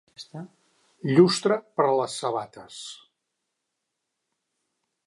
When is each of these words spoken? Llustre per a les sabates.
Llustre 1.09 1.57
per 1.81 1.87
a 1.91 1.93
les 2.01 2.17
sabates. 2.23 2.81